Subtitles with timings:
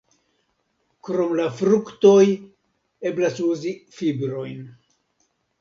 [1.07, 2.23] Krom la fruktoj
[3.11, 4.69] eblas uzi fibrojn.